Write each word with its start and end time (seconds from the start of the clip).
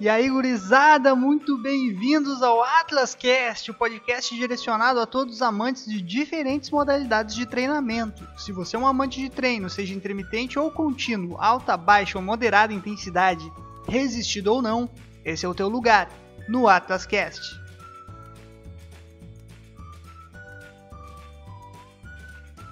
E 0.00 0.08
aí, 0.08 0.30
gurizada, 0.30 1.14
muito 1.14 1.58
bem-vindos 1.58 2.42
ao 2.42 2.64
Atlas 2.64 3.14
Cast, 3.14 3.70
o 3.70 3.74
podcast 3.74 4.34
direcionado 4.34 4.98
a 4.98 5.04
todos 5.04 5.34
os 5.34 5.42
amantes 5.42 5.84
de 5.84 6.00
diferentes 6.00 6.70
modalidades 6.70 7.34
de 7.34 7.44
treinamento. 7.44 8.26
Se 8.38 8.50
você 8.50 8.76
é 8.76 8.78
um 8.78 8.86
amante 8.86 9.20
de 9.20 9.28
treino, 9.28 9.68
seja 9.68 9.92
intermitente 9.92 10.58
ou 10.58 10.70
contínuo, 10.70 11.36
alta, 11.38 11.76
baixa 11.76 12.16
ou 12.16 12.24
moderada 12.24 12.72
intensidade, 12.72 13.52
resistido 13.86 14.46
ou 14.54 14.62
não, 14.62 14.88
esse 15.22 15.44
é 15.44 15.48
o 15.50 15.54
teu 15.54 15.68
lugar 15.68 16.08
no 16.48 16.66
Atlas 16.66 17.04
Cast. 17.04 17.60